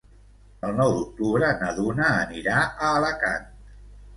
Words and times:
El 0.69 0.73
nou 0.77 0.93
d'octubre 0.95 1.51
na 1.61 1.69
Duna 1.81 2.09
anirà 2.25 2.57
a 2.65 2.91
Alacant. 2.95 3.49